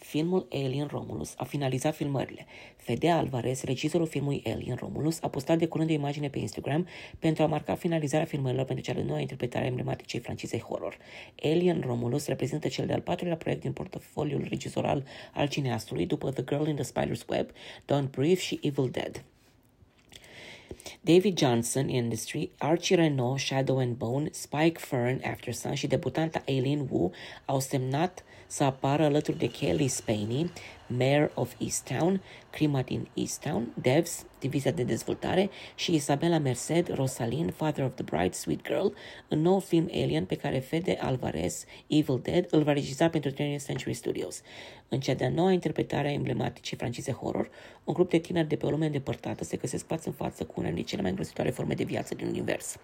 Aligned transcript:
Filmul 0.00 0.46
Alien 0.50 0.86
Romulus 0.86 1.34
a 1.36 1.44
finalizat 1.44 1.94
filmările. 1.94 2.46
Fede 2.76 3.10
Alvarez, 3.10 3.62
regizorul 3.62 4.06
filmului 4.06 4.42
Alien 4.46 4.76
Romulus, 4.76 5.18
a 5.22 5.28
postat 5.28 5.58
de 5.58 5.66
curând 5.66 5.90
o 5.90 5.92
imagine 5.92 6.28
pe 6.28 6.38
Instagram 6.38 6.86
pentru 7.18 7.42
a 7.42 7.46
marca 7.46 7.74
finalizarea 7.74 8.26
filmărilor 8.26 8.64
pentru 8.64 8.84
cea 8.84 8.92
de 8.92 9.02
nouă 9.02 9.18
interpretare 9.18 9.66
emblematice 9.66 10.18
francizei 10.18 10.60
horror. 10.60 10.96
Alien 11.42 11.82
Romulus 11.86 12.26
reprezintă 12.26 12.68
cel 12.68 12.86
de-al 12.86 13.00
patrulea 13.00 13.36
proiect 13.36 13.60
din 13.60 13.72
portofoliul 13.72 14.46
regizoral 14.48 15.06
al 15.34 15.48
cineastului 15.48 16.06
după 16.06 16.30
The 16.30 16.44
Girl 16.44 16.66
in 16.66 16.76
the 16.76 16.84
Spider's 16.84 17.26
Web, 17.28 17.50
Don't 17.82 18.10
Breathe 18.10 18.40
și 18.40 18.58
Evil 18.62 18.88
Dead. 18.90 19.24
David 21.00 21.38
Johnson 21.38 21.88
Industry, 21.88 22.50
Archie 22.58 22.96
Renault, 22.96 23.38
Shadow 23.38 23.78
and 23.78 23.96
Bone, 23.96 24.28
Spike 24.32 24.78
Fern, 24.78 25.20
Aftersun 25.24 25.74
și 25.74 25.86
debutanta 25.86 26.42
Aileen 26.46 26.86
Wu 26.90 27.10
au 27.44 27.60
semnat 27.60 28.24
să 28.46 28.64
apară 28.64 29.04
alături 29.04 29.38
de 29.38 29.50
Kelly 29.50 29.88
Spaney, 29.88 30.50
Mayor 30.98 31.30
of 31.34 31.54
Easttown, 31.58 32.22
Crima 32.50 32.82
din 32.82 33.08
Easttown, 33.14 33.74
Devs, 33.80 34.26
Divizia 34.38 34.70
de 34.70 34.82
Dezvoltare 34.82 35.50
și 35.74 35.94
Isabella 35.94 36.38
Merced, 36.38 36.94
Rosalyn, 36.94 37.50
Father 37.50 37.84
of 37.84 37.94
the 37.94 38.04
Bride, 38.04 38.32
Sweet 38.32 38.62
Girl, 38.62 38.86
în 39.28 39.40
nou 39.40 39.58
film 39.58 39.88
Alien 39.92 40.24
pe 40.24 40.34
care 40.34 40.58
Fede 40.58 40.98
Alvarez, 41.00 41.64
Evil 41.86 42.20
Dead, 42.22 42.46
îl 42.50 42.62
va 42.62 42.72
regiza 42.72 43.08
pentru 43.08 43.30
20th 43.30 43.64
Century 43.64 43.94
Studios. 43.94 44.42
În 44.88 45.00
cea 45.00 45.14
de-a 45.14 45.28
noua 45.30 45.52
interpretare 45.52 46.08
a 46.08 46.12
emblematicii 46.12 46.76
francize 46.76 47.12
horror, 47.12 47.50
un 47.84 47.94
grup 47.94 48.10
de 48.10 48.18
tineri 48.18 48.48
de 48.48 48.56
pe 48.56 48.66
o 48.66 48.70
lume 48.70 48.86
îndepărtată 48.86 49.44
se 49.44 49.56
găsesc 49.56 49.86
față 49.86 50.08
în 50.08 50.14
față 50.14 50.44
cu 50.44 50.54
una 50.56 50.66
dintre 50.66 50.84
cele 50.84 51.00
mai 51.00 51.10
îngrozitoare 51.10 51.50
forme 51.50 51.74
de 51.74 51.84
viață 51.84 52.14
din 52.14 52.26
univers. 52.26 52.76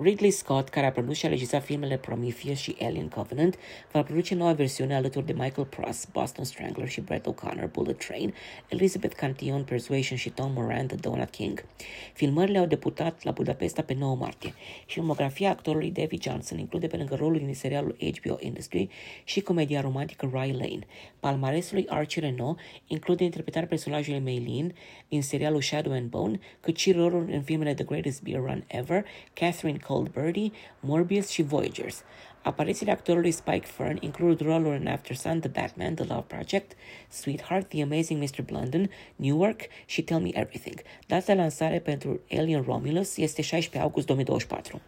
Ridley 0.00 0.30
Scott, 0.30 0.68
care 0.68 0.86
a 0.86 0.92
produs 0.92 1.16
și 1.16 1.26
a 1.26 1.28
regizat 1.28 1.64
filmele 1.64 1.96
Prometheus 1.96 2.58
și 2.58 2.76
Alien 2.80 3.08
Covenant, 3.08 3.58
va 3.92 4.02
produce 4.02 4.34
noua 4.34 4.52
versiune 4.52 4.94
alături 4.94 5.26
de 5.26 5.32
Michael 5.32 5.66
Pross, 5.66 6.08
Boston 6.12 6.44
Strangler 6.44 6.88
și 6.88 7.00
Brett 7.00 7.28
O'Connor, 7.28 7.70
Bullet 7.72 8.06
Train, 8.06 8.34
Elizabeth 8.68 9.14
Cantillon, 9.16 9.64
Persuasion 9.64 10.18
și 10.18 10.30
Tom 10.30 10.52
Moran, 10.52 10.86
The 10.86 10.96
Donut 10.96 11.30
King. 11.30 11.64
Filmările 12.12 12.58
au 12.58 12.66
debutat 12.66 13.24
la 13.24 13.30
Budapesta 13.30 13.82
pe 13.82 13.94
9 13.94 14.16
martie. 14.16 14.54
Filmografia 14.86 15.50
actorului 15.50 15.90
David 15.90 16.22
Johnson 16.22 16.58
include 16.58 16.86
pe 16.86 16.96
lângă 16.96 17.14
rolul 17.14 17.38
din 17.38 17.54
serialul 17.54 17.96
HBO 18.20 18.36
Industry 18.40 18.88
și 19.24 19.40
comedia 19.40 19.80
romantică 19.80 20.30
Rye 20.32 20.52
Lane. 20.52 20.86
Palmaresul 21.20 21.76
lui 21.76 21.86
Archie 21.88 22.22
Renault 22.22 22.58
include 22.86 23.24
interpretarea 23.24 23.68
personajului 23.68 24.20
Maylin 24.20 24.74
din 25.08 25.22
serialul 25.22 25.62
Shadow 25.62 25.92
and 25.92 26.08
Bone, 26.08 26.38
cât 26.60 26.76
și 26.76 26.92
rolul 26.92 27.28
în 27.30 27.42
filmele 27.42 27.74
The 27.74 27.84
Greatest 27.84 28.22
Beer 28.22 28.40
Run 28.40 28.64
Ever, 28.66 29.04
Catherine 29.32 29.78
Cold 29.88 30.08
Birdie, 30.08 30.50
Morbius 30.80 31.28
și 31.28 31.42
Voyagers. 31.42 32.02
Aparițiile 32.42 32.92
actorului 32.92 33.30
Spike 33.30 33.66
Fern 33.66 33.98
includ 34.00 34.40
roluri 34.40 34.78
în 34.78 34.86
After 34.86 35.16
Sun, 35.16 35.40
The 35.40 35.48
Batman, 35.48 35.94
The 35.94 36.04
Love 36.04 36.24
Project, 36.26 36.72
Sweetheart, 37.08 37.68
The 37.68 37.82
Amazing 37.82 38.22
Mr. 38.22 38.42
Blunden, 38.42 38.90
Newark 39.16 39.60
și 39.86 40.02
Tell 40.02 40.20
Me 40.20 40.30
Everything. 40.32 40.82
Data 41.06 41.24
de 41.26 41.34
lansare 41.34 41.78
pentru 41.78 42.20
Alien 42.30 42.62
Romulus 42.62 43.16
este 43.16 43.42
16 43.42 43.82
august 43.82 44.06
2024. 44.06 44.80